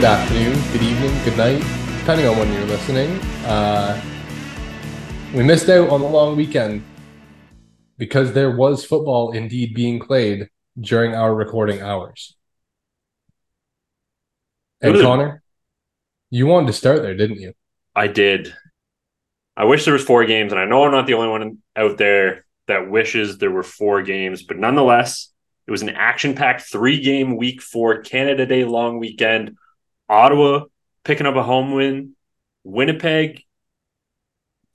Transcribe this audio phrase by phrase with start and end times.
[0.00, 1.58] good afternoon, good evening, good night,
[1.98, 3.20] depending on when you're listening.
[3.44, 4.00] Uh,
[5.34, 6.82] we missed out on the long weekend
[7.98, 10.48] because there was football indeed being played
[10.80, 12.34] during our recording hours.
[14.80, 14.98] And.
[15.02, 15.42] Connor,
[16.30, 17.52] you wanted to start there, didn't you?
[17.94, 18.54] I did.
[19.54, 21.98] I wish there was four games, and I know I'm not the only one out
[21.98, 25.30] there that wishes there were four games, but nonetheless,
[25.66, 29.58] it was an action-packed three-game week for Canada Day long weekend.
[30.10, 30.64] Ottawa
[31.04, 32.14] picking up a home win.
[32.64, 33.44] Winnipeg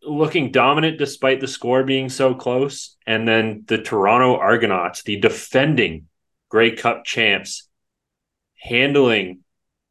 [0.02, 6.08] looking dominant despite the score being so close, and then the Toronto Argonauts, the defending
[6.49, 7.67] Grey Cup champs,
[8.59, 9.41] handling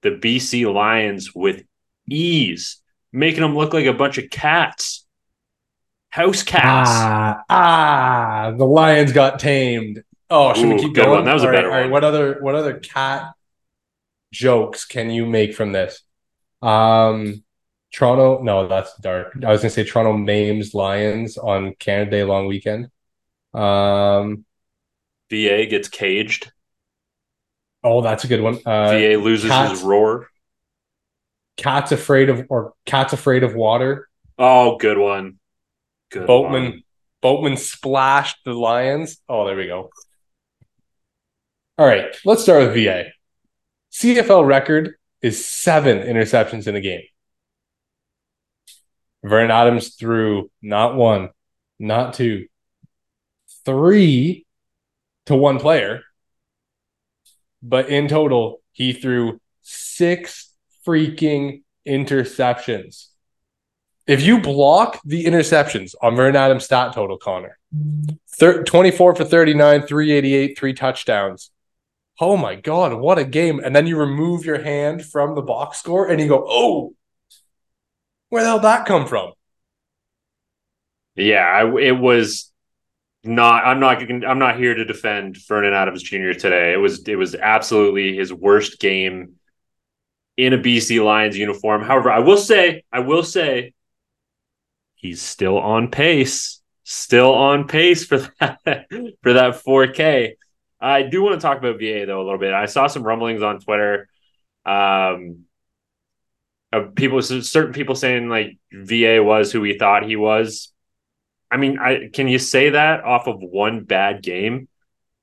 [0.02, 1.64] the BC Lions with
[2.08, 2.80] ease,
[3.12, 5.06] making them look like a bunch of cats.
[6.10, 6.90] House cats.
[6.92, 10.04] Ah, ah, the lions got tamed.
[10.30, 11.10] Oh, should we keep going?
[11.10, 11.24] one.
[11.24, 11.82] That was a All right, better all right.
[11.82, 11.90] one.
[11.90, 13.32] What other what other cat
[14.34, 16.02] jokes can you make from this?
[16.60, 17.44] Um,
[17.92, 18.42] Toronto.
[18.42, 19.32] No, that's dark.
[19.44, 22.88] I was gonna say Toronto names lions on Canada Day long weekend.
[23.54, 24.44] Um,
[25.30, 26.50] VA gets caged.
[27.84, 28.58] oh, that's a good one.
[28.66, 30.28] Uh, VA loses his roar.
[31.56, 34.08] cats afraid of or cats afraid of water.
[34.38, 35.38] Oh, good one.
[36.10, 36.82] Good Boatman one.
[37.22, 39.18] Boatman splashed the lions.
[39.28, 39.90] Oh, there we go.
[41.78, 43.06] All right, let's start with VA.
[43.94, 47.04] CFL record is seven interceptions in a game.
[49.22, 51.30] Vernon Adams threw not one,
[51.78, 52.46] not two,
[53.64, 54.46] three
[55.26, 56.02] to one player.
[57.62, 60.52] But in total, he threw six
[60.84, 63.06] freaking interceptions.
[64.08, 67.58] If you block the interceptions on Vernon Adams' stat total, Connor,
[68.28, 71.50] thir- 24 for 39, 388, three touchdowns.
[72.20, 73.60] Oh my God, what a game.
[73.60, 76.94] And then you remove your hand from the box score and you go, oh,
[78.28, 79.32] where the hell that come from?
[81.16, 82.52] Yeah, it was
[83.22, 83.64] not.
[83.64, 84.02] I'm not.
[84.02, 86.32] I'm not here to defend Vernon Adams Jr.
[86.32, 86.72] today.
[86.72, 87.06] It was.
[87.06, 89.34] It was absolutely his worst game
[90.36, 91.82] in a BC Lions uniform.
[91.82, 92.82] However, I will say.
[92.92, 93.72] I will say.
[94.96, 96.60] He's still on pace.
[96.82, 98.58] Still on pace for that.
[99.22, 100.34] For that 4K.
[100.84, 102.52] I do want to talk about VA though a little bit.
[102.52, 104.08] I saw some rumblings on Twitter.
[104.66, 105.44] Um,
[106.72, 110.72] of people, certain people saying like VA was who we thought he was.
[111.50, 114.68] I mean, I can you say that off of one bad game?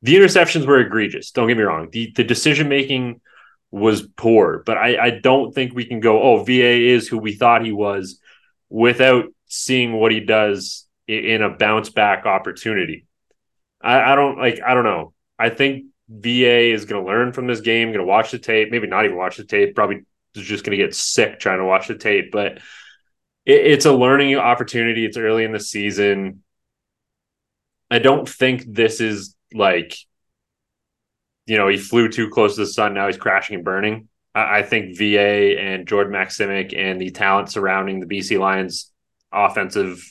[0.02, 1.32] The interceptions were egregious.
[1.32, 1.90] Don't get me wrong.
[1.92, 3.20] The the decision making
[3.70, 7.34] was poor, but I, I don't think we can go, oh, VA is who we
[7.34, 8.20] thought he was
[8.70, 13.06] without seeing what he does in a bounce back opportunity.
[13.82, 15.14] I, I don't like I don't know.
[15.41, 19.06] I think VA is gonna learn from this game, gonna watch the tape, maybe not
[19.06, 22.59] even watch the tape, probably just gonna get sick trying to watch the tape, but
[23.46, 25.06] it, it's a learning opportunity.
[25.06, 26.44] It's early in the season.
[27.90, 29.96] I don't think this is like,
[31.46, 32.94] you know, he flew too close to the sun.
[32.94, 34.08] Now he's crashing and burning.
[34.34, 38.91] I, I think VA and Jordan Maximic and the talent surrounding the BC Lions
[39.31, 40.03] offensive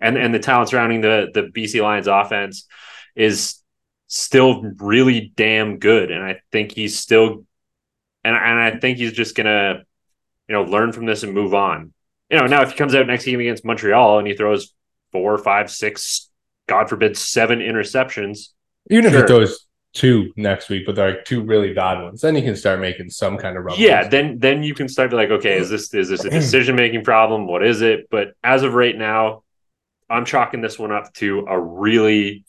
[0.00, 2.66] and, and the talent surrounding the, the BC Lions offense
[3.14, 3.62] is
[4.08, 6.10] still really damn good.
[6.10, 7.44] And I think he's still,
[8.24, 9.84] and, and I think he's just going to,
[10.48, 11.92] you know, learn from this and move on
[12.30, 14.72] you know, now if he comes out next game against Montreal and he throws
[15.12, 16.28] four, five, six,
[16.66, 18.48] God forbid, seven interceptions,
[18.90, 19.22] Even if Sure.
[19.22, 22.56] he throws two next week, but they're like two really bad ones, then you can
[22.56, 23.78] start making some kind of rumbles.
[23.80, 26.76] yeah, then then you can start to like, okay, is this is this a decision
[26.76, 27.46] making problem?
[27.46, 28.08] What is it?
[28.10, 29.42] But as of right now,
[30.10, 32.44] I'm chalking this one up to a really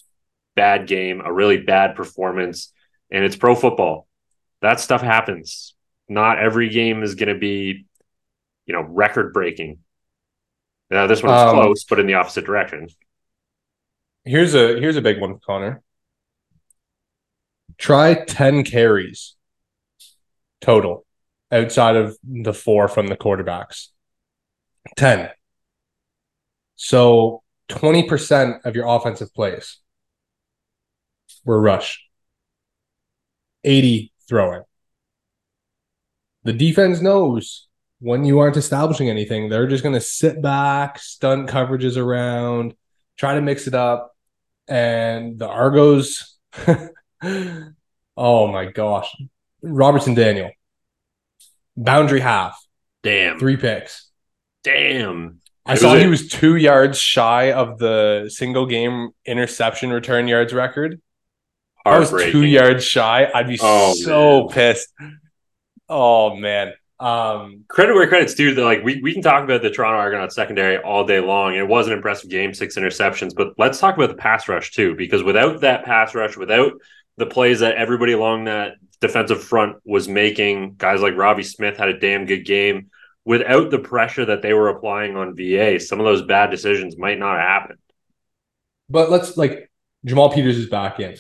[0.58, 2.74] bad game, a really bad performance,
[3.10, 4.08] and it's pro football.
[4.62, 5.76] That stuff happens.
[6.10, 7.86] Not every game is going to be,
[8.66, 9.80] you know, record breaking.
[10.90, 12.90] Now this one's Um, close, but in the opposite direction.
[14.26, 15.82] Here's a here's a big one, Connor.
[17.78, 19.36] Try 10 carries
[20.60, 21.06] total
[21.52, 23.90] outside of the four from the quarterbacks.
[24.96, 25.30] 10.
[26.76, 29.78] So 20% of your offensive plays
[31.48, 32.06] were rush.
[33.64, 34.62] 80 throwing.
[36.44, 37.68] The defense knows
[38.00, 42.76] when you aren't establishing anything, they're just going to sit back, stunt coverages around,
[43.18, 44.16] try to mix it up.
[44.68, 46.38] And the Argos,
[48.18, 49.16] oh my gosh.
[49.64, 50.52] Robertson Daniel,
[51.76, 52.62] boundary half,
[53.02, 53.40] Damn.
[53.40, 54.10] three picks.
[54.64, 55.40] Damn.
[55.66, 61.02] I saw he was two yards shy of the single game interception return yards record.
[61.88, 63.30] I was two yards shy.
[63.34, 64.50] I'd be Oh, so man.
[64.50, 64.94] pissed.
[65.90, 66.74] Oh man.
[67.00, 68.54] Um, credit where credit's due.
[68.56, 71.56] Like we, we can talk about the Toronto Argonauts secondary all day long.
[71.56, 74.96] It was an impressive game, six interceptions, but let's talk about the pass rush too,
[74.96, 76.74] because without that pass rush, without
[77.18, 81.90] the plays that everybody along that defensive front was making, guys like Robbie Smith had
[81.90, 82.90] a damn good game.
[83.26, 87.20] Without the pressure that they were applying on VA, some of those bad decisions might
[87.20, 87.76] not happen.
[88.90, 89.70] But let's like
[90.06, 91.16] Jamal Peters is back in.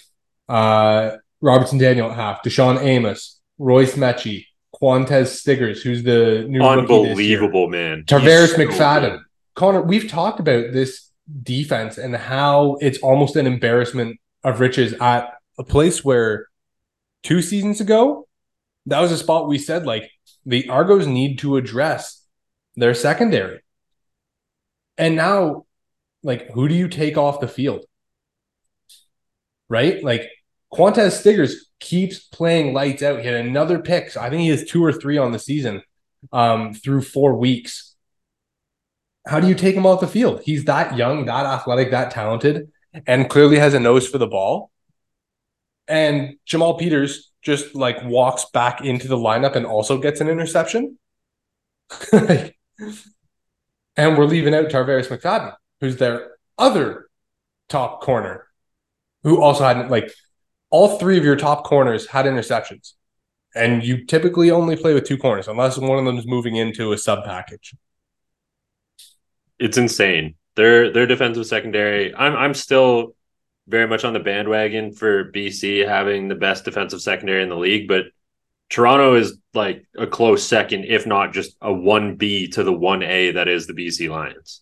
[0.47, 4.45] Uh, Robertson Daniel at half, Deshaun Amos, Royce Metchie,
[4.81, 9.17] Qwan'tez Stiggers, who's the new unbelievable man, Tarvaris so McFadden.
[9.17, 9.21] Good.
[9.55, 11.09] Connor, we've talked about this
[11.44, 16.47] defense and how it's almost an embarrassment of riches at a place where
[17.23, 18.27] two seasons ago,
[18.85, 20.09] that was a spot we said like
[20.45, 22.23] the Argos need to address
[22.75, 23.59] their secondary.
[24.97, 25.65] And now,
[26.23, 27.85] like, who do you take off the field?
[29.69, 30.03] Right?
[30.03, 30.29] Like,
[30.73, 33.19] Qwan'tez Stiggers keeps playing lights out.
[33.19, 34.11] He had another pick.
[34.11, 35.81] So I think he has two or three on the season
[36.31, 37.95] um, through four weeks.
[39.25, 40.41] How do you take him off the field?
[40.43, 42.71] He's that young, that athletic, that talented,
[43.05, 44.71] and clearly has a nose for the ball.
[45.87, 50.97] And Jamal Peters just like walks back into the lineup and also gets an interception.
[52.11, 52.51] and
[53.97, 57.09] we're leaving out Tarvaris McFadden, who's their other
[57.69, 58.47] top corner,
[59.23, 60.11] who also had like
[60.69, 62.93] all three of your top corners had interceptions.
[63.55, 66.91] And you typically only play with two corners unless one of them is moving into
[66.91, 67.73] a sub package.
[69.57, 70.35] It's insane.
[70.55, 72.13] Their their defensive secondary.
[72.13, 73.15] I'm I'm still
[73.67, 77.87] very much on the bandwagon for BC having the best defensive secondary in the league,
[77.87, 78.05] but
[78.69, 83.01] Toronto is like a close second, if not just a one B to the one
[83.03, 84.61] A that is the BC Lions.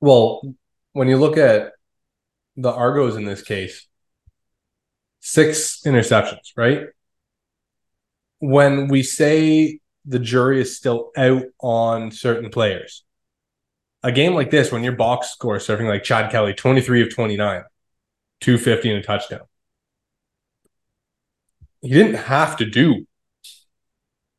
[0.00, 0.54] Well,
[0.92, 1.72] when you look at
[2.56, 3.86] the Argos in this case,
[5.22, 6.88] six interceptions, right?
[8.40, 13.04] When we say the jury is still out on certain players,
[14.02, 17.14] a game like this, when your box score is serving like Chad Kelly, 23 of
[17.14, 17.62] 29,
[18.40, 19.42] 250 and a touchdown.
[21.80, 23.06] He didn't have to do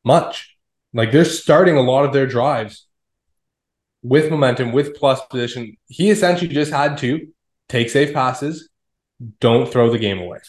[0.04, 0.54] much.
[0.92, 2.86] Like they're starting a lot of their drives
[4.02, 5.78] with momentum, with plus position.
[5.86, 7.28] He essentially just had to
[7.70, 8.68] take safe passes,
[9.40, 10.40] don't throw the game away.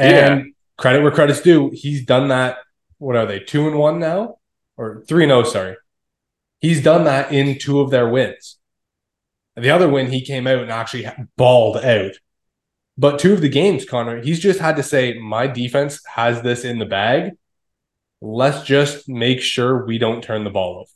[0.00, 0.50] And yeah.
[0.78, 2.58] credit where credit's due, he's done that.
[2.98, 3.40] What are they?
[3.40, 4.38] Two and one now,
[4.76, 5.40] or three and zero?
[5.40, 5.76] Oh, sorry,
[6.58, 8.58] he's done that in two of their wins.
[9.56, 11.06] The other win, he came out and actually
[11.36, 12.12] balled out.
[12.96, 16.64] But two of the games, Connor, he's just had to say, my defense has this
[16.64, 17.32] in the bag.
[18.20, 20.90] Let's just make sure we don't turn the ball over.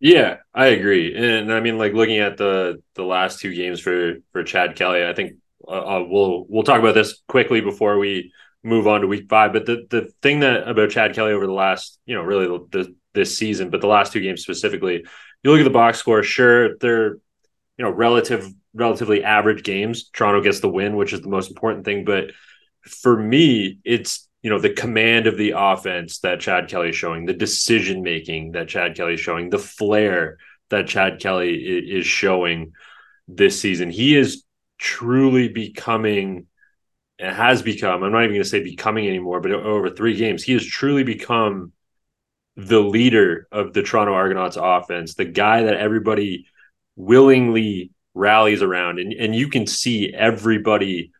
[0.00, 1.14] Yeah, I agree.
[1.16, 5.04] And I mean, like looking at the the last two games for for Chad Kelly,
[5.04, 5.34] I think
[5.68, 8.32] uh, uh, we'll we'll talk about this quickly before we
[8.62, 9.52] move on to week five.
[9.52, 12.94] But the the thing that about Chad Kelly over the last, you know, really the,
[13.14, 15.04] this season, but the last two games specifically,
[15.42, 16.22] you look at the box score.
[16.22, 17.14] Sure, they're
[17.76, 20.08] you know relative relatively average games.
[20.10, 22.04] Toronto gets the win, which is the most important thing.
[22.04, 22.32] But
[22.82, 27.26] for me, it's you know the command of the offense that Chad Kelly is showing,
[27.26, 30.38] the decision making that Chad Kelly is showing, the flair
[30.70, 32.72] that Chad Kelly is showing
[33.26, 33.90] this season.
[33.90, 34.44] He is
[34.78, 36.46] truly becoming
[37.18, 40.52] has become i'm not even going to say becoming anymore but over three games he
[40.52, 41.72] has truly become
[42.56, 46.46] the leader of the toronto argonauts offense the guy that everybody
[46.98, 48.98] willingly rallies around.
[48.98, 51.12] And, and you can see everybody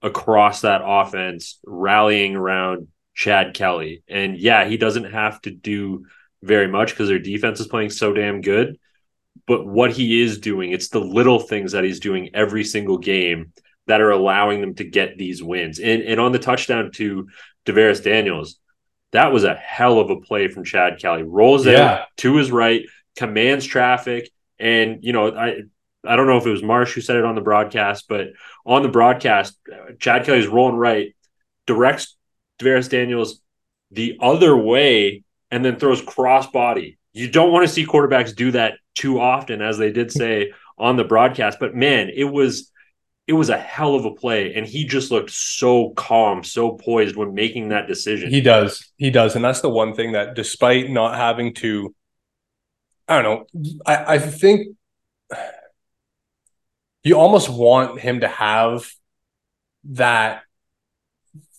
[0.00, 4.02] across that offense rallying around chad kelly.
[4.08, 6.06] And yeah he doesn't have to do
[6.42, 8.78] very much because their defense is playing so damn good
[9.46, 13.52] but what he is doing, it's the little things that he's doing every single game
[13.86, 15.78] that are allowing them to get these wins.
[15.78, 17.28] And and on the touchdown to
[17.64, 18.56] DaVaris Daniels,
[19.12, 21.22] that was a hell of a play from Chad Kelly.
[21.22, 21.80] Rolls yeah.
[21.80, 22.82] out to his right,
[23.16, 25.62] commands traffic, and you know I.
[26.08, 28.28] I don't know if it was Marsh who said it on the broadcast, but
[28.64, 29.58] on the broadcast,
[29.98, 31.16] Chad Kelly's rolling right,
[31.66, 32.16] directs
[32.60, 33.40] DaVaris Daniels
[33.90, 36.98] the other way, and then throws cross body.
[37.12, 40.96] You don't want to see quarterbacks do that too often, as they did say on
[40.96, 41.58] the broadcast.
[41.60, 42.72] But man, it was
[43.26, 47.16] it was a hell of a play, and he just looked so calm, so poised
[47.16, 48.30] when making that decision.
[48.30, 51.94] He does, he does, and that's the one thing that, despite not having to,
[53.08, 53.24] I don't
[53.54, 54.76] know, I, I think
[57.02, 58.88] you almost want him to have
[59.84, 60.42] that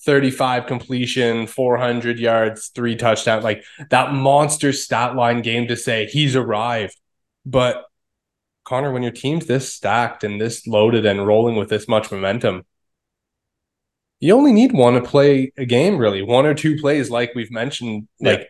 [0.05, 6.35] 35 completion, 400 yards, three touchdowns, like that monster stat line game to say he's
[6.37, 6.95] arrived.
[7.47, 7.85] But
[8.65, 12.63] Connor, when your team's this stacked and this loaded and rolling with this much momentum,
[14.19, 16.21] you only need one to play a game, really.
[16.21, 18.31] One or two plays, like we've mentioned, yeah.
[18.31, 18.49] like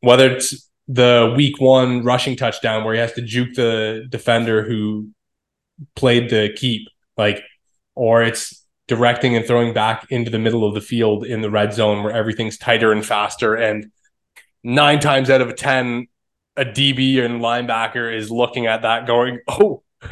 [0.00, 5.08] whether it's the week one rushing touchdown where he has to juke the defender who
[5.96, 6.86] played the keep,
[7.16, 7.42] like,
[7.94, 11.72] or it's directing and throwing back into the middle of the field in the red
[11.72, 13.54] zone where everything's tighter and faster.
[13.54, 13.90] And
[14.62, 16.08] nine times out of 10,
[16.56, 19.82] a DB and linebacker is looking at that going, Oh,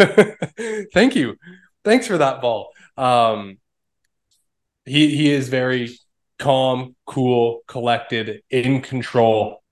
[0.93, 1.37] thank you.
[1.85, 2.73] Thanks for that ball.
[2.97, 3.59] Um,
[4.85, 5.99] he, he is very
[6.39, 9.63] calm, cool, collected, in control,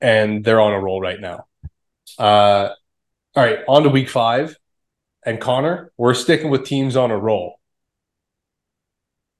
[0.00, 1.46] and they're on a roll right now.
[2.18, 2.70] Uh,
[3.36, 4.56] all right, on to week five.
[5.26, 7.58] And Connor, we're sticking with teams on a roll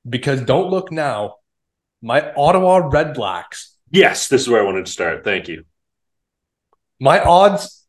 [0.09, 1.37] because don't look now.
[2.00, 3.76] My Ottawa Red Blacks.
[3.90, 5.25] Yes, this is where I wanted to start.
[5.25, 5.64] Thank you.
[7.00, 7.86] My odds,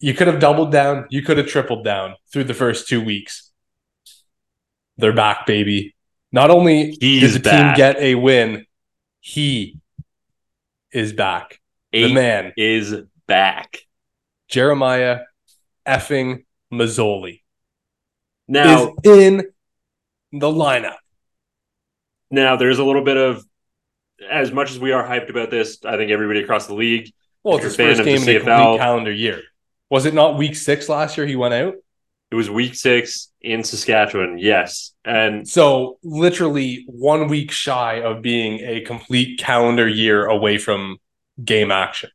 [0.00, 3.50] you could have doubled down, you could have tripled down through the first two weeks.
[4.96, 5.94] They're back, baby.
[6.32, 7.76] Not only He's does the back.
[7.76, 8.66] team get a win,
[9.20, 9.78] he
[10.92, 11.60] is back.
[11.92, 12.94] Eight the man, is
[13.26, 13.78] back.
[14.48, 15.20] Jeremiah
[15.86, 17.42] effing Masoli,
[18.48, 19.46] Now, is in
[20.32, 20.96] the lineup.
[22.30, 23.44] now there's a little bit of
[24.28, 27.12] as much as we are hyped about this, I think everybody across the league
[27.44, 29.42] Well, it's his first game in the a complete calendar year.
[29.90, 31.74] Was it not week six last year he went out?
[32.30, 34.38] It was week six in Saskatchewan.
[34.38, 34.92] Yes.
[35.04, 40.98] And So literally one week shy of being a complete calendar year away from
[41.44, 42.10] game action.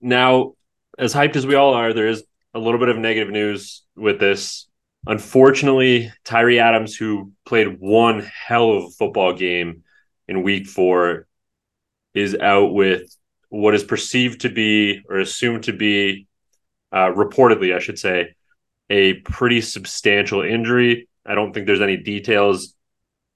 [0.00, 0.54] now,
[0.98, 2.24] as hyped as we all are, there is
[2.54, 4.68] a little bit of negative news with this.
[5.06, 9.84] Unfortunately, Tyrie Adams, who played one hell of a football game
[10.28, 11.26] in week four,
[12.14, 13.16] is out with
[13.52, 16.26] what is perceived to be or assumed to be,
[16.90, 18.34] uh, reportedly, I should say,
[18.88, 21.06] a pretty substantial injury.
[21.26, 22.74] I don't think there's any details,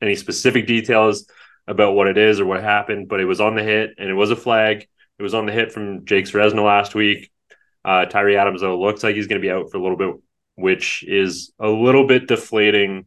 [0.01, 1.27] any specific details
[1.67, 4.15] about what it is or what happened, but it was on the hit and it
[4.15, 4.89] was a flag.
[5.19, 7.31] It was on the hit from Jake Ceresna last week.
[7.85, 10.15] Uh, Tyrie Adams, though, looks like he's going to be out for a little bit,
[10.55, 13.05] which is a little bit deflating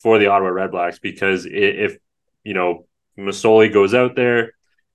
[0.00, 1.98] for the Ottawa Redblacks because if,
[2.44, 2.86] you know,
[3.18, 4.52] Masoli goes out there,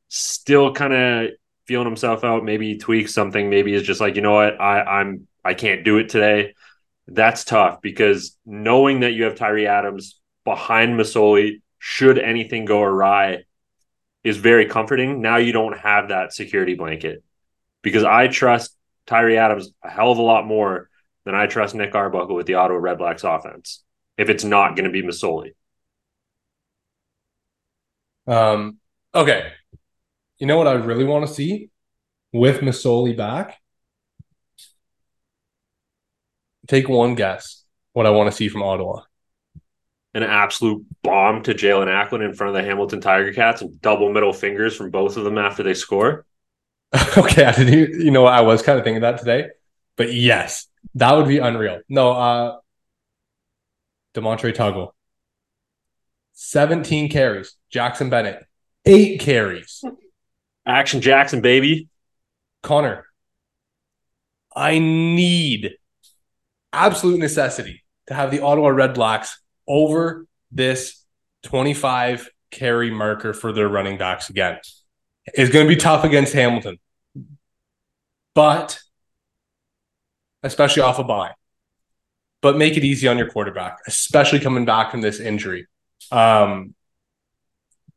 [0.07, 1.29] still kind of
[1.67, 4.81] feeling himself out, maybe he tweaks something, maybe he's just like, you know what, I,
[4.81, 6.53] I'm I can't do it today.
[7.07, 13.43] That's tough because knowing that you have Tyrie Adams behind Masoli, should anything go awry,
[14.23, 15.21] is very comforting.
[15.21, 17.23] Now you don't have that security blanket
[17.81, 18.75] because I trust
[19.07, 20.89] Tyrie Adams a hell of a lot more
[21.25, 23.83] than I trust Nick Arbuckle with the Ottawa Red Blacks offense.
[24.17, 25.51] If it's not going to be Masoli,
[28.27, 28.79] Um,
[29.13, 29.51] okay.
[30.41, 31.69] You know what I really want to see
[32.33, 33.59] with Masoli back?
[36.67, 39.03] Take one guess what I want to see from Ottawa.
[40.15, 44.11] an absolute bomb to Jaelon Acklin in front of the Hamilton Tiger Cats and double
[44.11, 46.25] middle fingers from both of them after they score.
[47.17, 49.49] okay, I didn't, you know, what I was kind of thinking that today,
[49.95, 51.81] but yes, that would be unreal.
[51.87, 52.57] No, uh,
[54.15, 54.89] Demontre Tuggle,
[56.33, 57.53] 17 carries.
[57.69, 58.43] Jackson Bennett,
[58.85, 59.83] eight carries.
[60.65, 61.87] Action Jackson, baby.
[62.63, 63.05] Connor,
[64.55, 65.71] I need
[66.71, 71.03] absolute necessity to have the Ottawa Red Blacks over this
[71.43, 74.59] 25 carry marker for their running backs again.
[75.25, 76.77] It's going to be tough against Hamilton,
[78.35, 78.79] but
[80.43, 81.31] especially off a bye.
[82.41, 85.67] But make it easy on your quarterback, especially coming back from this injury.
[86.11, 86.73] Um,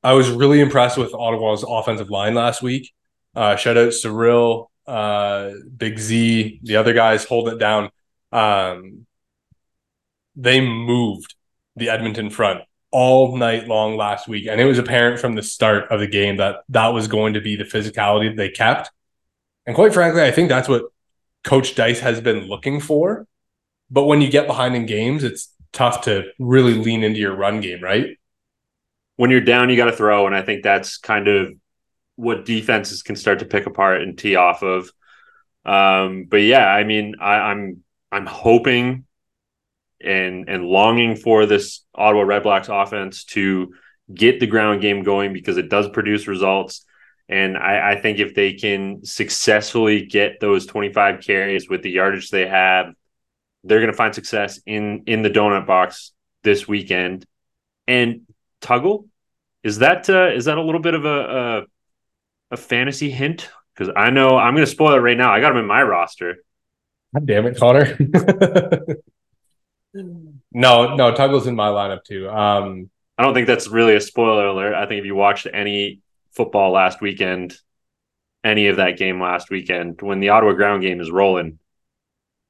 [0.05, 2.93] I was really impressed with Ottawa's offensive line last week.
[3.35, 7.91] Uh, shout out Cyril, uh, Big Z, the other guys holding it down.
[8.31, 9.07] Um,
[10.37, 11.35] they moved
[11.77, 15.91] the Edmonton front all night long last week, and it was apparent from the start
[15.91, 18.91] of the game that that was going to be the physicality that they kept.
[19.67, 20.85] And quite frankly, I think that's what
[21.45, 23.27] Coach Dyce has been looking for.
[23.91, 27.61] But when you get behind in games, it's tough to really lean into your run
[27.61, 28.19] game, right?
[29.17, 31.53] When you're down, you got to throw, and I think that's kind of
[32.17, 34.91] what defenses can start to pick apart and tee off of.
[35.65, 39.05] Um, but yeah, I mean, I, I'm I'm hoping
[40.01, 43.75] and and longing for this Ottawa Red Blacks offense to
[44.13, 46.85] get the ground game going because it does produce results.
[47.29, 52.29] And I, I think if they can successfully get those 25 carries with the yardage
[52.29, 52.93] they have,
[53.63, 57.25] they're going to find success in in the donut box this weekend.
[57.87, 58.23] And
[58.65, 59.09] Tuggle,
[59.63, 61.63] is that uh, is that a little bit of a a,
[62.53, 63.49] a fantasy hint?
[63.75, 65.33] Because I know I'm going to spoil it right now.
[65.33, 66.37] I got him in my roster.
[67.13, 67.97] God damn it, Connor.
[69.95, 72.29] no, no, Tuggle's in my lineup too.
[72.29, 74.75] Um, I don't think that's really a spoiler alert.
[74.75, 76.01] I think if you watched any
[76.33, 77.57] football last weekend,
[78.43, 80.03] any of that game last weekend.
[80.03, 81.59] When the Ottawa ground game is rolling,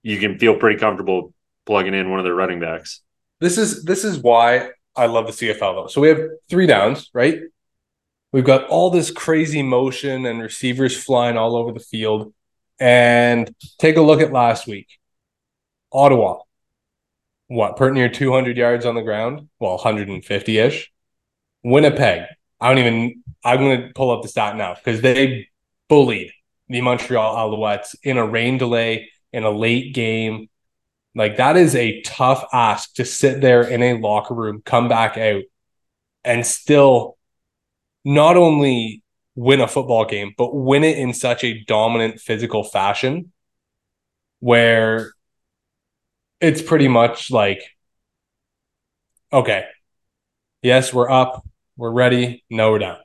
[0.02, 1.32] you can feel pretty comfortable
[1.66, 3.00] plugging in one of their running backs.
[3.40, 5.86] This is this is why I love the CFL though.
[5.88, 7.40] So we have three downs, right?
[8.32, 12.32] We've got all this crazy motion and receivers flying all over the field.
[12.80, 14.88] And take a look at last week.
[15.92, 16.40] Ottawa,
[17.46, 19.48] what, pretty near 200 yards on the ground?
[19.60, 20.90] Well, 150 ish.
[21.62, 22.24] Winnipeg,
[22.60, 25.48] I don't even, I'm going to pull up the stat now because they
[25.88, 26.32] bullied
[26.68, 30.48] the Montreal Alouettes in a rain delay in a late game.
[31.14, 35.16] Like that is a tough ask to sit there in a locker room, come back
[35.16, 35.42] out,
[36.24, 37.16] and still
[38.04, 39.02] not only
[39.36, 43.32] win a football game, but win it in such a dominant physical fashion
[44.40, 45.12] where
[46.40, 47.62] it's pretty much like,
[49.32, 49.66] okay,
[50.62, 52.98] yes, we're up, we're ready, no, we're down.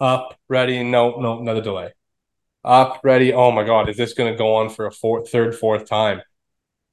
[0.00, 1.92] Up, ready, no, no, another delay.
[2.64, 5.54] Up, ready, oh my God, is this going to go on for a fourth, third,
[5.54, 6.22] fourth time?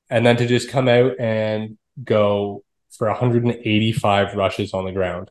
[0.09, 5.29] And then to just come out and go for 185 rushes on the ground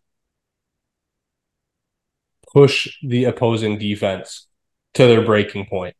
[2.56, 4.46] push the opposing defense
[4.94, 5.94] to their breaking point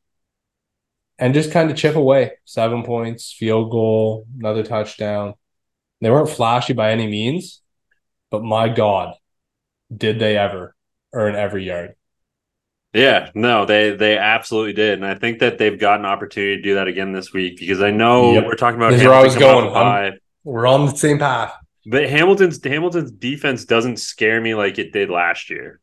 [1.19, 2.33] and just kind of chip away.
[2.47, 5.35] Seven points, field goal, another touchdown.
[6.01, 7.61] They weren't flashy by any means,
[8.31, 9.15] but my God,
[9.95, 10.75] did they ever
[11.13, 11.96] earn every yard?
[12.97, 16.63] Yeah, no, they they absolutely did, and I think that they've got an opportunity to
[16.63, 18.47] do that again this week because I know yep.
[18.47, 18.95] we're talking about.
[18.95, 20.19] Where I was going.
[20.45, 21.55] We're on the same path.
[21.85, 25.79] But Hamilton's Hamilton's defense doesn't scare me like it did last year.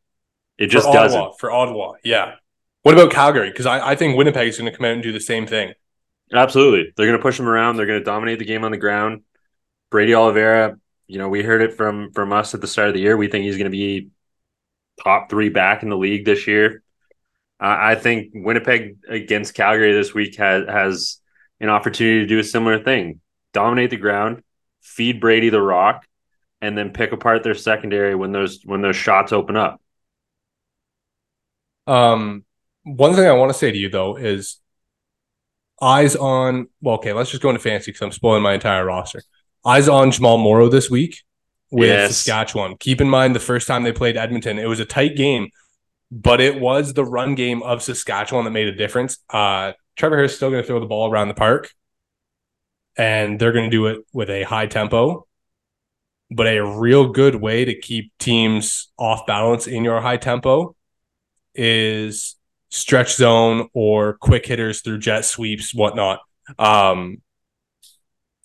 [0.58, 1.20] It just for doesn't.
[1.20, 2.34] Ottawa, for Ottawa, yeah.
[2.82, 3.50] What about Calgary?
[3.52, 5.74] Because I, I think Winnipeg is going to come out and do the same thing.
[6.34, 6.94] Absolutely.
[6.98, 7.78] They're going to push them around.
[7.78, 9.22] They're going to dominate the game on the ground.
[9.92, 13.02] Brady Oliveira, you know, we heard it from from us at the start of the
[13.02, 13.16] year.
[13.16, 14.10] We think he's going to be
[15.04, 16.83] top three back in the league this year.
[17.66, 21.22] I think Winnipeg against Calgary this week has has
[21.62, 23.22] an opportunity to do a similar thing:
[23.54, 24.44] dominate the ground,
[24.82, 26.06] feed Brady the rock,
[26.62, 29.82] and then pick apart their secondary when those when those shots open up.
[31.88, 32.44] Um,
[32.84, 34.60] one thing I want to say to you though is
[35.82, 36.68] eyes on.
[36.82, 39.22] Well, okay, let's just go into fantasy because I'm spoiling my entire roster.
[39.66, 41.24] Eyes on Jamal Morrow this week
[41.72, 42.18] with yes.
[42.18, 42.76] Saskatchewan.
[42.78, 45.50] Keep in mind the first time they played Edmonton, it was a tight game,
[46.14, 49.18] but it was the run game of Saskatchewan that made a difference.
[49.30, 51.74] Uh, Trevor Harris is still going to throw the ball around the park,
[52.96, 55.26] and they're going to do it with a high tempo.
[56.30, 60.76] But a real good way to keep teams off balance in your high tempo
[61.56, 62.36] is
[62.70, 66.20] stretch zone or quick hitters through jet sweeps, whatnot.
[66.60, 67.22] Um,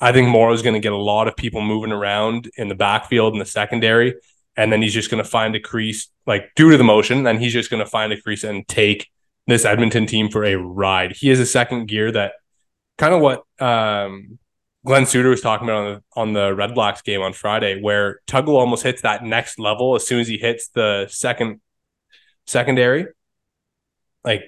[0.00, 3.32] I think Morrow's going to get a lot of people moving around in the backfield
[3.34, 4.14] and the secondary,
[4.58, 7.38] and then he's just going to find a crease, like due to the motion, then
[7.38, 9.08] he's just going to find a crease and take
[9.46, 11.12] this Edmonton team for a ride.
[11.12, 12.32] He has a second gear that
[12.98, 14.40] kind of what um,
[14.84, 18.18] Glen Suitor was talking about on the on the Red Blacks game on Friday, where
[18.26, 21.60] Tuggle almost hits that next level as soon as he hits the second
[22.48, 23.06] secondary.
[24.24, 24.42] Like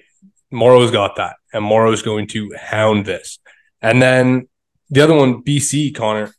[0.51, 3.39] Morrow's got that, and Morrow's going to hound this.
[3.81, 4.49] And then
[4.89, 6.33] the other one, BC, Connor,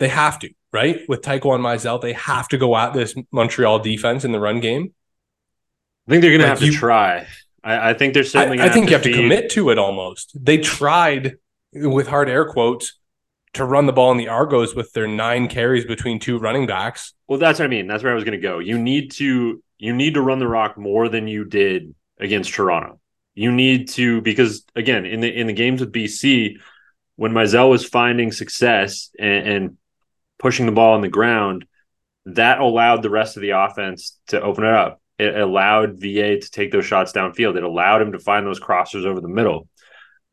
[0.00, 1.00] they have to, right?
[1.08, 4.92] With Taquan Mizzell, they have to go at this Montreal defense in the run game.
[6.06, 7.26] I think they're going like to have you, to try.
[7.62, 8.60] I, I, think they're certainly.
[8.60, 9.12] I, I think you have feed.
[9.12, 10.32] to commit to it almost.
[10.34, 11.36] They tried
[11.72, 12.98] with hard air quotes
[13.52, 17.14] to run the ball in the Argos with their nine carries between two running backs.
[17.28, 17.86] Well, that's what I mean.
[17.86, 18.58] That's where I was going to go.
[18.58, 23.00] You need to you need to run the rock more than you did against Toronto.
[23.34, 26.56] You need to because again in the in the games with BC,
[27.16, 29.76] when Mizzell was finding success and, and
[30.40, 31.66] pushing the ball on the ground,
[32.26, 35.00] that allowed the rest of the offense to open it up.
[35.18, 37.56] It allowed VA to take those shots downfield.
[37.56, 39.68] It allowed him to find those crossers over the middle.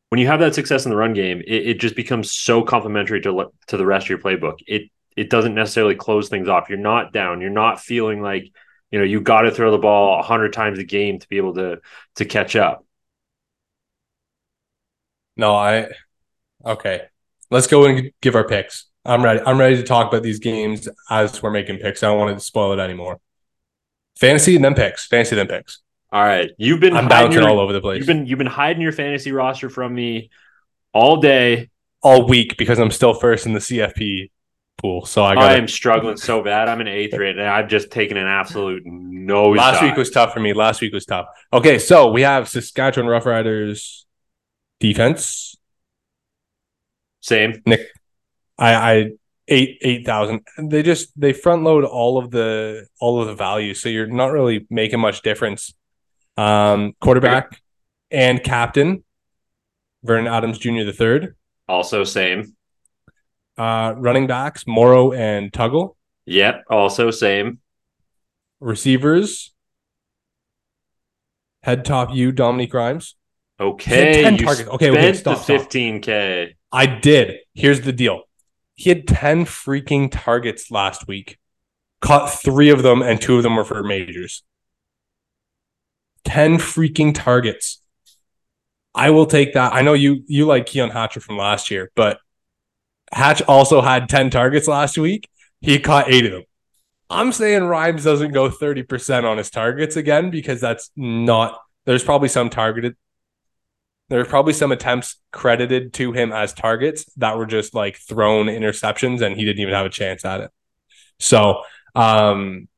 [0.08, 3.20] When you have that success in the run game, it, it just becomes so complementary
[3.20, 4.56] to to the rest of your playbook.
[4.66, 6.68] It it doesn't necessarily close things off.
[6.68, 7.40] You're not down.
[7.40, 8.50] You're not feeling like
[8.90, 11.54] you know you got to throw the ball 100 times a game to be able
[11.54, 11.80] to
[12.16, 12.84] to catch up
[15.36, 15.88] no i
[16.64, 17.02] okay
[17.50, 20.88] let's go and give our picks i'm ready i'm ready to talk about these games
[21.10, 23.20] as we're making picks i don't want to spoil it anymore
[24.16, 25.80] fantasy and then picks fantasy then picks
[26.12, 28.46] all right you've been i'm bouncing your, all over the place you've been you've been
[28.46, 30.30] hiding your fantasy roster from me
[30.92, 31.68] all day
[32.02, 34.28] all week because i'm still first in the cfp
[34.78, 35.04] pool.
[35.04, 35.50] So I got.
[35.50, 36.68] I am struggling so bad.
[36.68, 39.50] I'm an eighth rate, and I've just taken an absolute no.
[39.50, 40.54] Last week was tough for me.
[40.54, 41.26] Last week was tough.
[41.52, 44.04] Okay, so we have Saskatchewan Roughriders
[44.80, 45.56] defense.
[47.20, 47.60] Same.
[47.66, 47.80] Nick,
[48.58, 49.10] I, I
[49.46, 50.42] eight eight thousand.
[50.58, 54.32] They just they front load all of the all of the values, so you're not
[54.32, 55.74] really making much difference.
[56.36, 57.60] Um, quarterback
[58.10, 59.04] and captain,
[60.04, 60.84] Vernon Adams Jr.
[60.84, 61.36] the third.
[61.68, 62.54] Also same.
[63.56, 65.96] Uh, running backs, Morrow and Tuggle.
[66.26, 66.64] Yep.
[66.70, 67.58] Also same.
[68.60, 69.52] Receivers,
[71.62, 73.16] head top you, Dominique Rhymes.
[73.60, 74.22] Okay.
[74.22, 74.68] 10 you targets.
[74.68, 75.70] Okay, okay, spent stop, the stop.
[75.70, 76.54] 15K.
[76.70, 77.38] I did.
[77.54, 78.22] Here's the deal.
[78.78, 81.36] He had 10 freaking targets last week.
[82.00, 84.44] Caught three of them, and two of them were for majors.
[86.22, 87.82] 10 freaking targets.
[88.94, 89.74] I will take that.
[89.74, 92.20] I know you you like Keon Hatcher from last year, but
[93.12, 95.28] Hatch also had 10 targets last week.
[95.60, 96.44] He caught eight of them.
[97.10, 102.28] I'm saying Rhymes doesn't go 30% on his targets again because that's not there's probably
[102.28, 102.96] some targeted
[104.08, 109.20] there's probably some attempts credited to him as targets that were just like thrown interceptions
[109.20, 110.50] and he didn't even have a chance at it.
[111.18, 111.62] So,
[111.94, 112.68] um,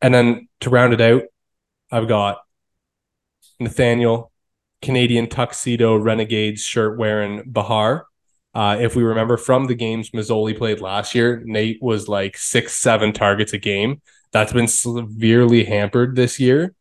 [0.00, 1.22] and then to round it out,
[1.92, 2.38] I've got
[3.60, 4.32] Nathaniel,
[4.82, 8.06] Canadian tuxedo renegades shirt wearing Behar.
[8.52, 12.74] Uh, if we remember from the games Masoli played last year, Nate was like six,
[12.74, 14.00] seven targets a game.
[14.32, 16.74] That's been severely hampered this year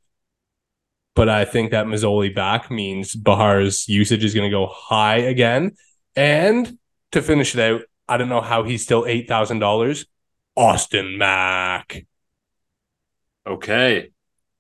[1.16, 5.76] but I think that Masoli back means Behar's usage is going to go high again.
[6.16, 6.78] And
[7.12, 10.06] to finish it out, I don't know how he's still eight thousand dollars.
[10.56, 12.06] Austin Mack.
[13.46, 14.12] Okay.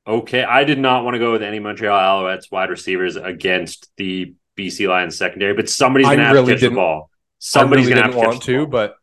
[0.07, 0.43] Okay.
[0.43, 4.87] I did not want to go with any Montreal Alouettes wide receivers against the BC
[4.87, 7.09] Lions secondary, but somebody's going to have really to catch the ball.
[7.39, 8.95] Somebody's really going to have to catch want to, but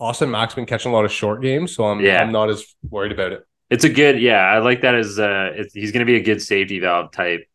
[0.00, 2.22] Austin Mack's been catching a lot of short games, so I'm Yeah.
[2.22, 3.46] I'm not as worried about it.
[3.74, 4.38] It's a good, yeah.
[4.38, 7.48] I like that as uh, he's going to be a good safety valve type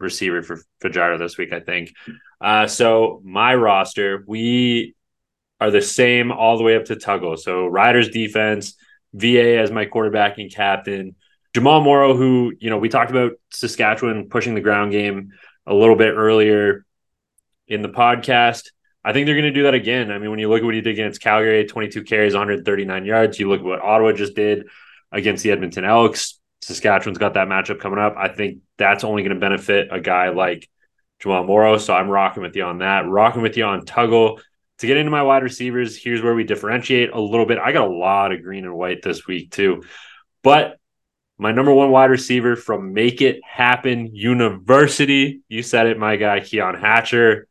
[0.00, 1.52] receiver for Fajardo this week.
[1.52, 1.94] I think.
[2.40, 4.96] Uh, so my roster, we
[5.60, 7.38] are the same all the way up to Tuggle.
[7.38, 8.74] So Riders defense,
[9.12, 11.14] VA as my quarterback and captain,
[11.54, 15.30] Jamal Morrow, who you know we talked about Saskatchewan pushing the ground game
[15.68, 16.84] a little bit earlier
[17.68, 18.72] in the podcast.
[19.04, 20.10] I think they're going to do that again.
[20.10, 23.38] I mean, when you look at what he did against Calgary, 22 carries, 139 yards.
[23.38, 24.66] You look at what Ottawa just did
[25.14, 26.38] against the Edmonton Elks.
[26.60, 28.14] Saskatchewan's got that matchup coming up.
[28.18, 30.68] I think that's only going to benefit a guy like
[31.20, 31.78] Jamal Morrow.
[31.78, 33.08] So I'm rocking with you on that.
[33.08, 34.40] Rocking with you on Tuggle.
[34.78, 37.58] To get into my wide receivers, here's where we differentiate a little bit.
[37.58, 39.84] I got a lot of green and white this week, too.
[40.42, 40.78] But
[41.38, 46.40] my number one wide receiver from Make It Happen University, you said it, my guy,
[46.40, 47.46] Keon Hatcher.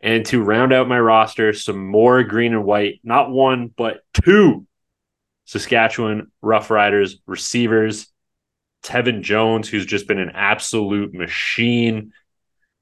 [0.00, 4.66] And to round out my roster, some more green and white, not one, but two
[5.44, 8.08] Saskatchewan Rough Riders receivers.
[8.82, 12.12] Tevin Jones, who's just been an absolute machine,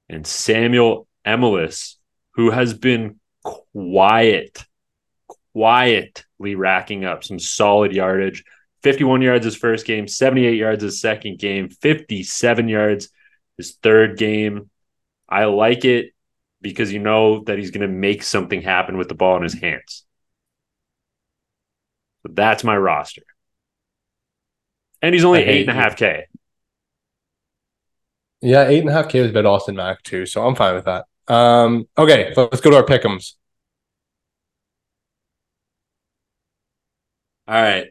[0.08, 1.98] and Samuel Emilus,
[2.32, 4.64] who has been quiet,
[5.52, 8.44] quietly racking up some solid yardage.
[8.82, 13.10] 51 yards his first game, 78 yards his second game, 57 yards
[13.58, 14.70] his third game.
[15.28, 16.14] I like it
[16.62, 19.54] because you know that he's going to make something happen with the ball in his
[19.60, 20.04] hands.
[22.22, 23.22] So that's my roster.
[25.02, 26.26] And he's only eight and a half K.
[28.42, 30.84] Yeah, eight and a half K was about Austin Mack too, so I'm fine with
[30.86, 31.06] that.
[31.28, 33.34] Um, okay, so let's go to our pickums.
[37.46, 37.86] All right.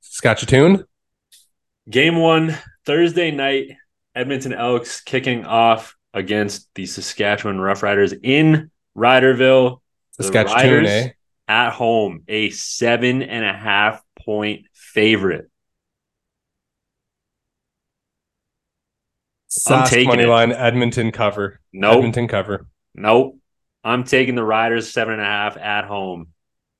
[0.00, 0.84] Saskatchewan.
[1.90, 3.76] Game one, Thursday night,
[4.14, 9.80] Edmonton Elks kicking off against the Saskatchewan Roughriders in Riderville.
[10.18, 11.08] The Saskatchewan, Riders eh?
[11.48, 15.50] At home, a seven and a half point favorite.
[19.66, 20.28] I'm Sask taking money it.
[20.28, 21.60] line, Edmonton cover.
[21.72, 21.96] Nope.
[21.96, 22.66] Edmonton cover.
[22.94, 23.38] Nope.
[23.84, 26.28] I'm taking the Riders seven and a half at home.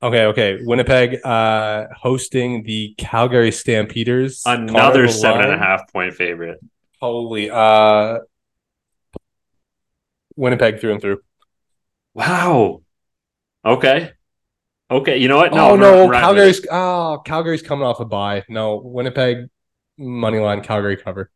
[0.02, 0.58] Okay, okay.
[0.62, 4.42] Winnipeg uh hosting the Calgary Stampeders.
[4.46, 6.60] Another seven and a half point favorite.
[7.00, 8.18] Holy uh
[10.36, 11.20] Winnipeg through and through.
[12.14, 12.82] Wow.
[13.64, 14.12] Okay.
[14.92, 15.16] Okay.
[15.16, 15.52] You know what?
[15.52, 16.20] oh no, riding with it.
[16.20, 18.44] Calgary's oh Calgary's coming off a bye.
[18.48, 19.48] No, Winnipeg
[19.98, 21.30] money line Calgary cover.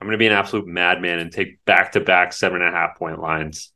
[0.00, 2.76] I'm going to be an absolute madman and take back to back seven and a
[2.76, 3.70] half point lines.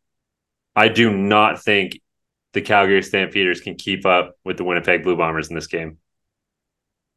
[0.74, 2.00] I do not think
[2.54, 5.98] the Calgary Stampeders can keep up with the Winnipeg Blue Bombers in this game.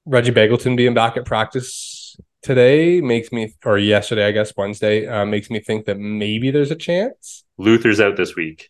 [0.06, 5.26] Reggie Begelton being back at practice today makes me or yesterday, I guess Wednesday, uh,
[5.26, 7.44] makes me think that maybe there's a chance.
[7.58, 8.70] Luther's out this week.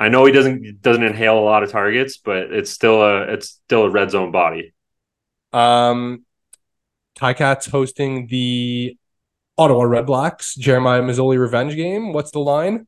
[0.00, 3.60] I know he doesn't doesn't inhale a lot of targets, but it's still a it's
[3.64, 4.72] still a red zone body.
[5.52, 6.24] Um
[7.16, 8.96] Ty Cats hosting the
[9.56, 12.12] Ottawa Red Blacks, Jeremiah Masoli revenge game.
[12.12, 12.86] What's the line?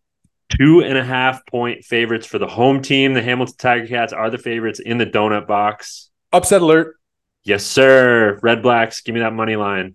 [0.57, 3.15] Two and a half point favorites for the home team.
[3.15, 6.11] The Hamilton Tiger Cats are the favorites in the donut box.
[6.33, 6.97] Upset alert.
[7.43, 8.39] Yes, sir.
[8.43, 9.95] Red Blacks, give me that money line.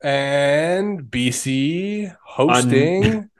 [0.00, 3.30] And BC hosting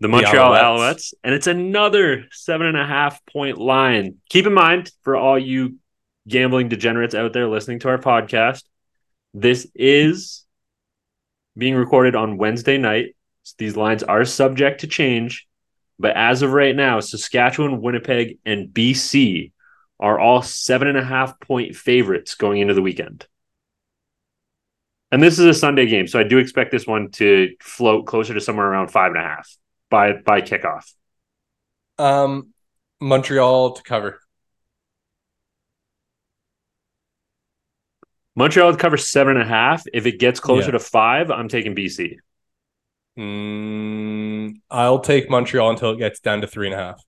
[0.00, 0.78] the Montreal Alouettes.
[0.78, 1.14] Alouettes.
[1.22, 4.16] and it's another seven and a half point line.
[4.30, 5.76] Keep in mind for all you
[6.26, 8.64] gambling degenerates out there listening to our podcast,
[9.34, 10.44] this is
[11.56, 13.14] being recorded on Wednesday night.
[13.42, 15.46] So these lines are subject to change,
[15.98, 19.52] but as of right now, Saskatchewan, Winnipeg, and BC
[19.98, 23.26] are all seven and a half point favorites going into the weekend.
[25.12, 28.32] And this is a Sunday game, so I do expect this one to float closer
[28.32, 29.50] to somewhere around five and a half
[29.90, 30.92] by by kickoff.
[31.98, 32.54] um
[33.00, 34.20] Montreal to cover.
[38.36, 39.84] Montreal would cover seven and a half.
[39.92, 40.72] If it gets closer Yeah.
[40.72, 42.18] to five, I'm taking BC.
[43.18, 47.02] Mm, I'll take Montreal until it gets down to three and a half.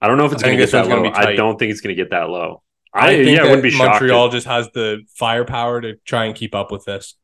[0.00, 1.10] I don't know if it's going to get that low.
[1.10, 2.62] I don't think it's going to get that low.
[2.94, 4.00] I, I, think yeah, wouldn't be shocked.
[4.00, 7.14] Montreal just has the firepower to try and keep up with this.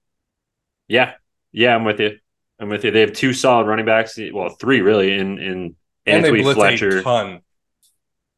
[0.89, 1.15] yeah,
[1.53, 2.19] yeah, I'm with you.
[2.61, 2.91] I'm with you.
[2.91, 4.19] They have two solid running backs.
[4.33, 7.03] Well, three really in in And Anthony Fletcher.
[7.03, 7.41] ton.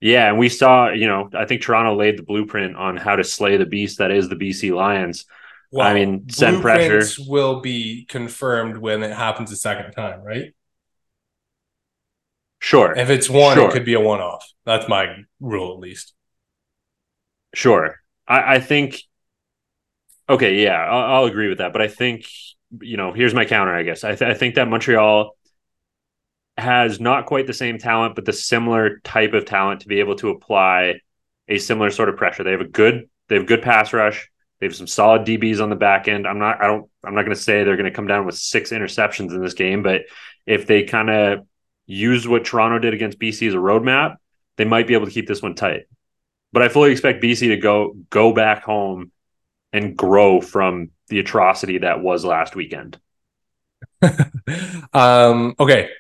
[0.01, 3.25] Yeah, and we saw, you know, I think Toronto laid the blueprint on how to
[3.25, 5.25] slay the beast that is the BC Lions.
[5.79, 7.03] I mean, send pressure.
[7.27, 10.55] will be confirmed when it happens a second time, right?
[12.61, 13.69] Sure, If it's one, Sure.
[13.69, 14.45] it could be a one-off.
[14.65, 16.15] That's my rule, at least.
[17.55, 17.97] Sure.
[18.27, 19.01] I, I think,
[20.29, 21.73] okay, yeah, I'll, I'll agree with that.
[21.73, 22.27] But I think,
[22.81, 24.05] you know, here's my counter, I guess.
[24.05, 25.37] I, th- I think that Montreal
[26.57, 30.17] has not quite the same talent, but the similar type of talent to be able
[30.17, 31.01] to apply
[31.49, 32.45] a similar sort of pressure.
[32.45, 34.31] They have a good, they have good pass rush.
[34.59, 36.27] They have some solid DBs on the back end.
[36.27, 38.37] I'm not, I don't, I'm not going to say they're going to come down with
[38.37, 40.03] six interceptions in this game, but
[40.47, 41.47] if they kind of
[41.85, 44.17] use what Toronto did against BC as a roadmap,
[44.57, 45.83] they might be able to keep this one tight
[46.57, 49.13] but I fully expect BC to go go back home
[49.75, 52.99] and grow from the atrocity that was last weekend.
[54.93, 55.91] um, okay.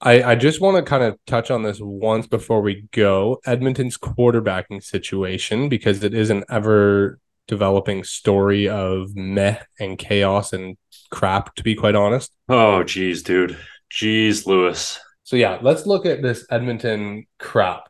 [0.00, 3.40] I, I just want to kind of touch on this once before we go.
[3.44, 7.18] Edmonton's quarterbacking situation, because it is an ever
[7.48, 10.76] developing story of meh and chaos and
[11.10, 12.30] crap, to be quite honest.
[12.48, 13.58] Oh, geez, dude.
[13.90, 15.00] Jeez, Lewis.
[15.24, 17.88] So yeah, let's look at this Edmonton crap.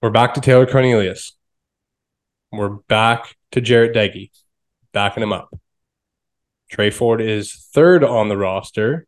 [0.00, 1.36] We're back to Taylor Cornelius.
[2.50, 4.30] We're back to Jarret Doege,
[4.92, 5.54] backing him up.
[6.70, 9.06] Tre Ford is third on the roster,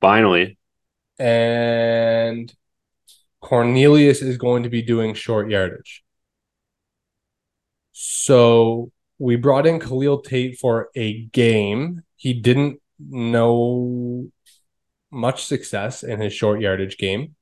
[0.00, 0.56] Finally.
[1.18, 2.52] and
[3.40, 6.02] Cornelius is going to be doing short yardage.
[7.92, 12.02] So we brought in Khalil Tate for a game.
[12.16, 14.28] He didn't know
[15.10, 17.36] much success in his short yardage game.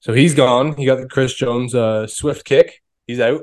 [0.00, 0.76] So he's gone.
[0.76, 2.82] He got the Chris Jones uh, swift kick.
[3.06, 3.42] He's out.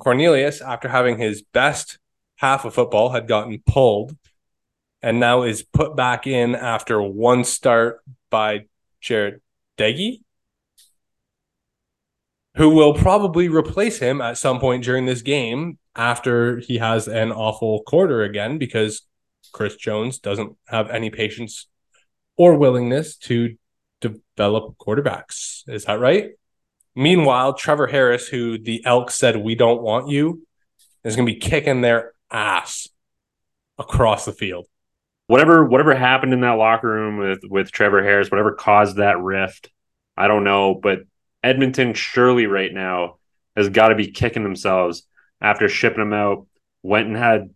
[0.00, 1.98] Cornelius, after having his best
[2.36, 4.16] half of football, had gotten pulled
[5.02, 8.66] and now is put back in after one start by
[9.02, 9.40] Jarret
[9.78, 10.20] Doege,
[12.56, 17.32] who will probably replace him at some point during this game after he has an
[17.32, 19.02] awful quarter again because
[19.52, 21.66] Chris Jones doesn't have any patience
[22.36, 23.56] or willingness to
[24.00, 25.68] develop quarterbacks.
[25.68, 26.32] Is that right?
[26.94, 30.46] Meanwhile, Trevor Harris, who the Elks said we don't want you,
[31.04, 32.88] is going to be kicking their ass
[33.78, 34.66] across the field.
[35.26, 39.70] Whatever whatever happened in that locker room with with Trevor Harris, whatever caused that rift,
[40.16, 41.00] I don't know, but
[41.42, 43.16] Edmonton surely right now
[43.56, 45.04] has got to be kicking themselves
[45.40, 46.46] after shipping them out.
[46.82, 47.54] Went and had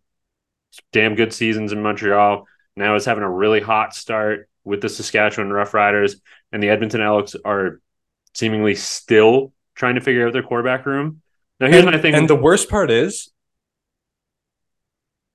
[0.93, 2.47] damn good seasons in Montreal.
[2.77, 6.17] Now is having a really hot start with the Saskatchewan Roughriders,
[6.53, 7.81] and the Edmonton Elks are
[8.35, 11.23] seemingly still trying to figure out their quarterback room.
[11.61, 12.15] Now, here's and, my thing.
[12.15, 13.31] And the worst part is,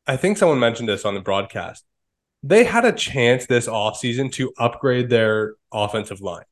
[0.05, 1.85] I think someone mentioned this on the broadcast.
[2.41, 6.45] They had a chance this offseason to upgrade their offensive line.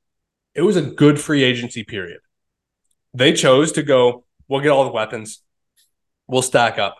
[0.53, 2.19] It was a good free agency period.
[3.13, 5.41] They chose to go, we'll get all the weapons,
[6.27, 6.97] we'll stack up.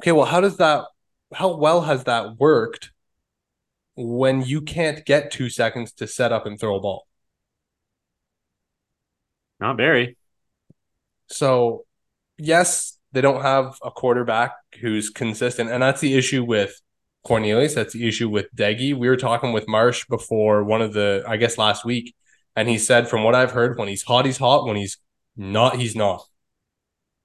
[0.00, 0.86] Okay, well, how does that,
[1.34, 2.90] how well has that worked
[3.94, 7.06] when you can't get two seconds to set up and throw a ball?
[9.60, 10.16] Not very.
[11.26, 11.84] So,
[12.38, 16.80] yes, they don't have a quarterback who's consistent, and that's the issue with
[17.24, 17.74] Cornelius.
[17.74, 18.96] That's the issue with Doege.
[18.96, 22.14] We were talking with Marsh before one of the, I guess, last week,
[22.56, 24.66] and he said, from what I've heard, when he's hot, he's hot.
[24.66, 24.98] When he's
[25.36, 26.24] not, he's not.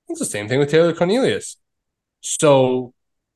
[0.08, 1.58] It's the same thing with Taylor Cornelius.
[2.22, 2.94] So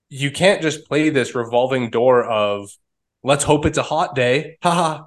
[0.10, 2.70] you can't just play this revolving door of
[3.24, 4.58] let's hope it's a hot day.
[4.62, 5.06] Haha.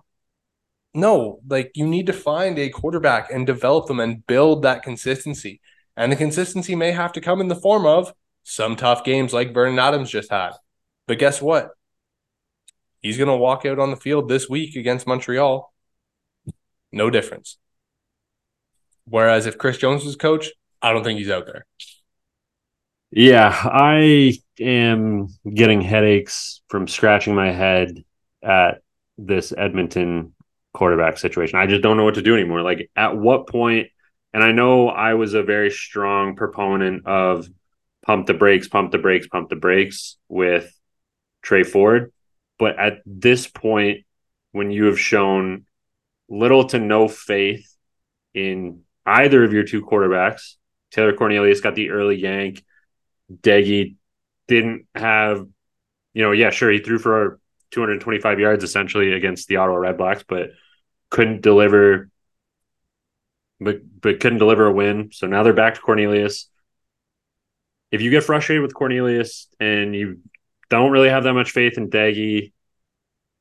[0.95, 5.61] No, like you need to find a quarterback and develop them and build that consistency.
[5.97, 9.55] And the consistency may have to come in the form of some tough games like
[9.55, 10.53] Vernon Adams just had.
[11.07, 11.71] But guess what?
[13.01, 15.73] He's going to walk out on the field this week against Montreal.
[16.93, 17.59] No difference.
[19.05, 20.51] Whereas if Chris Jones was coach,
[20.81, 21.67] I don't think he's out there.
[23.11, 28.05] Yeah, I am getting headaches from scratching my head
[28.43, 28.83] at
[29.19, 30.35] this Edmonton
[30.73, 31.59] quarterback situation.
[31.59, 32.63] I just don't know what to do anymore.
[32.63, 33.89] Like, at what point,
[34.33, 37.47] and I know I was a very strong proponent of
[38.07, 40.73] pump the brakes, pump the brakes, pump the brakes with
[41.43, 42.13] Tre Ford.
[42.59, 44.05] But at this point,
[44.53, 45.67] when you have shown
[46.29, 47.75] little to no faith
[48.35, 50.55] in either of your two quarterbacks,
[50.91, 52.65] Taylor Cornelius got the early yank.
[53.33, 53.97] Doege
[54.49, 55.47] didn't have,
[56.15, 57.41] you know, yeah, sure, he threw for
[57.73, 60.51] 225 yards essentially against the Ottawa Redblacks, but
[61.11, 62.11] couldn't deliver,
[63.61, 65.11] but but couldn't deliver a win.
[65.13, 66.49] So now they're back to Cornelius.
[67.91, 70.21] If you get frustrated with Cornelius and you
[70.71, 72.53] don't really have that much faith in Doege,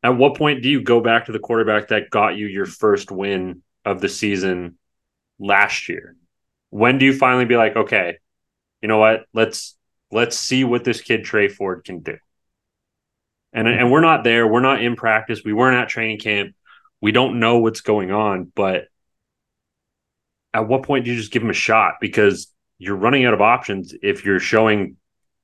[0.03, 3.11] at what point do you go back to the quarterback that got you your first
[3.11, 4.77] win of the season
[5.39, 6.15] last year?
[6.69, 8.17] When do you finally be like, okay,
[8.81, 9.25] you know what?
[9.33, 9.77] Let's
[10.11, 12.17] let's see what this kid Tre Ford can do.
[13.53, 14.47] And and we're not there.
[14.47, 15.41] We're not in practice.
[15.43, 16.55] We weren't at training camp.
[17.01, 18.51] We don't know what's going on.
[18.55, 18.85] But
[20.53, 21.95] at what point do you just give him a shot?
[21.99, 24.97] Because you're running out of options if you're showing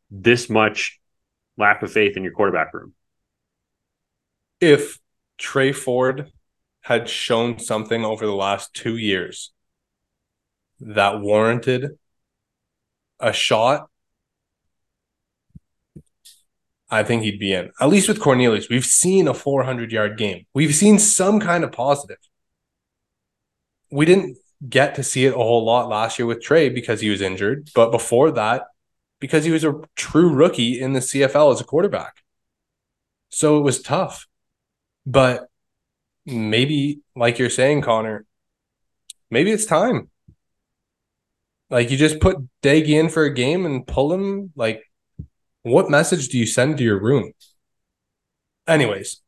[0.10, 1.00] this much
[1.58, 2.94] lack of faith in your quarterback room.
[4.60, 5.00] If
[5.38, 6.32] Tre Ford
[6.82, 9.52] had shown something over the last two years
[10.80, 11.98] that warranted
[13.20, 13.90] a shot,
[16.90, 17.72] I think he'd be in.
[17.82, 20.46] At least with Cornelius, we've seen a 400 yard game.
[20.54, 22.18] We've seen some kind of positive.
[23.92, 27.10] We didn't get to see it a whole lot last year with Tre because he
[27.10, 28.64] was injured, but before that,
[29.20, 32.24] because he was a true rookie in the CFL as a quarterback.
[33.30, 34.28] So it was tough.
[35.06, 35.48] But
[36.26, 38.26] maybe, like you're saying, Connor,
[39.30, 40.10] maybe it's time.
[41.70, 44.52] Like you just put Doege in for a game and pull him.
[44.56, 44.87] Like,
[45.68, 47.32] what message do you send to your room?
[48.68, 49.22] Anyways,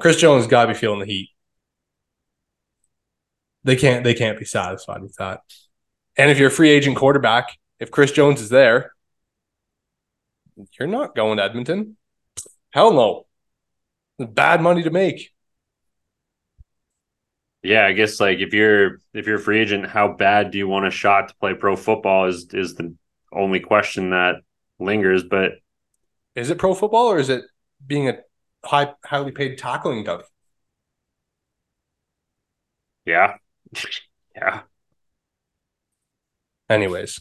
[0.00, 1.30] Chris Jones got to be feeling the heat.
[3.64, 4.04] They can't.
[4.04, 5.40] They can't be satisfied with that.
[6.16, 8.92] And if you're a free agent quarterback, if Chris Jones is there,
[10.78, 11.96] you're not going to Edmonton.
[12.70, 13.26] Hell no.
[14.18, 15.30] Bad money to make.
[17.62, 20.68] Yeah, I guess like if you're if you're a free agent, how bad do you
[20.68, 22.94] want a shot to play pro football is is the
[23.32, 24.36] only question that
[24.78, 25.24] lingers.
[25.24, 25.52] But
[26.34, 27.44] is it pro football or is it
[27.86, 28.18] being a
[28.64, 30.24] high highly paid tackling dummy?
[33.04, 33.36] Yeah.
[34.36, 34.62] yeah.
[36.68, 37.20] Anyways,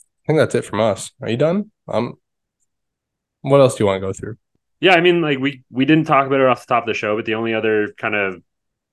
[0.00, 1.12] I think that's it from us.
[1.20, 1.70] Are you done?
[1.88, 2.14] Um
[3.40, 4.36] what else do you want to go through?
[4.80, 6.94] Yeah, I mean, like we we didn't talk about it off the top of the
[6.94, 8.42] show, but the only other kind of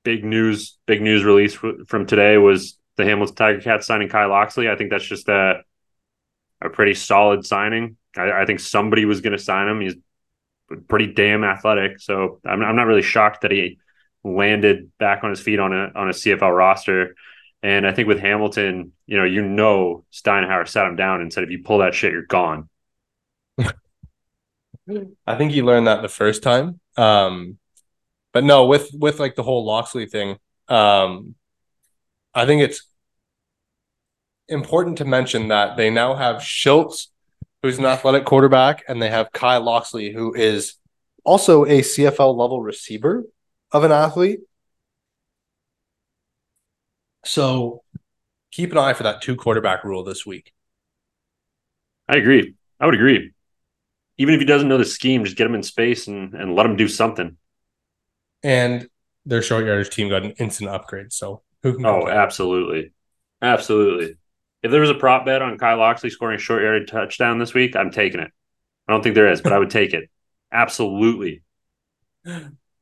[0.04, 4.70] big news big news release from today was the Hamilton Tiger Cats signing Kyle Oxley.
[4.70, 5.62] I think that's just a
[6.64, 7.98] a pretty solid signing.
[8.16, 9.82] I, I think somebody was going to sign him.
[9.82, 9.96] He's
[10.88, 13.80] pretty damn athletic, so I'm I'm not really shocked that he
[14.24, 17.16] landed back on his feet on a on a CFL roster.
[17.62, 21.44] And I think with Hamilton, you know, you know Steinauer sat him down and said,
[21.44, 22.70] if you pull that shit, you're gone.
[25.26, 26.82] I think he learned that the first time.
[26.98, 27.58] Um,
[28.34, 31.36] but no, with with like the whole Locksley thing, um,
[32.34, 32.84] I think it's
[34.48, 37.12] important to mention that they now have Schultz,
[37.62, 40.76] who's an athletic quarterback, and they have Kai Loxley, who is
[41.24, 43.24] also a CFL level receiver
[43.72, 44.42] of an athlete.
[47.26, 47.84] So
[48.52, 50.54] keep an eye for that two quarterback rule this week.
[52.10, 52.56] I agree.
[52.80, 53.32] I would agree.
[54.18, 56.66] Even if he doesn't know the scheme, just get him in space and, and let
[56.66, 57.38] him do something
[58.44, 58.88] and
[59.26, 61.14] their short yardage team got an instant upgrade.
[61.14, 61.86] So who can?
[61.86, 62.92] Oh, absolutely,
[63.42, 64.18] absolutely.
[64.64, 67.54] If there was a prop bet on Kyle Locksley scoring a short yardage touchdown this
[67.54, 68.32] week, I'm taking it.
[68.88, 70.10] I don't think there is, but I would take it.
[70.52, 71.44] Absolutely.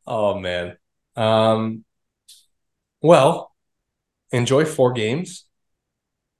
[0.06, 0.78] Oh man.
[1.16, 1.84] Um.
[3.02, 3.52] Well,
[4.32, 5.46] enjoy four games.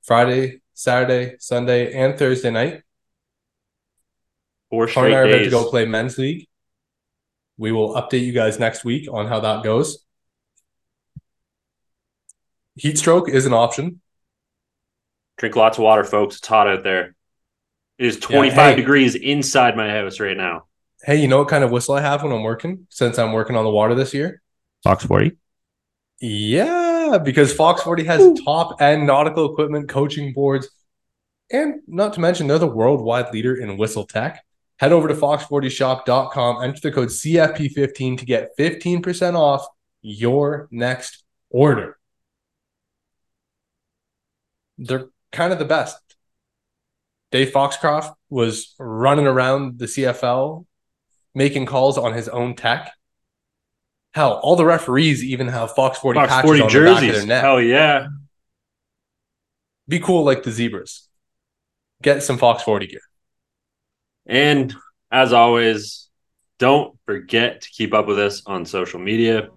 [0.04, 2.84] Friday, Saturday, Sunday, and Thursday night.
[4.70, 5.34] Four straight days.
[5.34, 6.48] about to go play men's league.
[7.58, 10.06] We will update you guys next week on how that goes.
[12.76, 14.02] Heat stroke is an option.
[15.42, 16.38] Drink lots of water, folks.
[16.38, 17.16] It's hot out there.
[17.98, 20.68] It is 25 yeah, hey, degrees inside my house right now.
[21.04, 23.58] Hey, you know what kind of whistle I have when I'm working since I'm working
[23.58, 24.42] on the water this year?
[24.84, 25.34] Fox 40.
[26.22, 26.92] Yeah.
[27.12, 30.70] Yeah, because Fox 40 has top end nautical equipment coaching boards.
[31.52, 34.44] And not to mention, they're the worldwide leader in whistle tech.
[34.80, 39.66] Head over to fox40shop.com, enter the code CFP15 to get 15% off
[40.02, 41.98] your next order.
[44.78, 45.98] They're kind of the best.
[47.32, 50.66] Dave Foxcroft was running around the CFL
[51.34, 52.92] making calls on his own tech.
[54.14, 57.00] Hell, all the referees even have Fox 40 Fox patches 40 on the back of
[57.00, 57.18] jerseys.
[57.20, 57.44] their neck.
[57.44, 58.08] Hell yeah.
[59.88, 61.08] Be cool like the zebras.
[62.02, 63.02] Get some Fox 40 gear.
[64.26, 64.76] And
[65.12, 66.10] as always,
[66.60, 69.50] don't forget to keep up with us on social media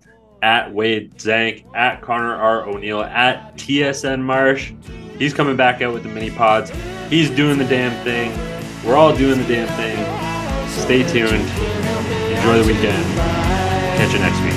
[0.45, 2.69] at Wade Zank, at Connor R.
[2.69, 4.75] O'Neill, at TSN Marsh.
[5.19, 6.71] He's coming back out with the mini pods.
[7.09, 8.31] He's doing the damn thing.
[8.85, 9.97] We're all doing the damn thing.
[10.69, 11.49] Stay tuned.
[12.37, 13.07] Enjoy the weekend.
[13.97, 14.53] Catch you next week.